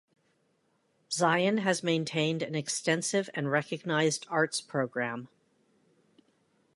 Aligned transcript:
Zion 1.11 1.59
has 1.59 1.83
maintained 1.83 2.41
an 2.41 2.55
extensive 2.55 3.29
and 3.35 3.51
recognized 3.51 4.25
arts 4.31 4.59
program. 4.59 5.27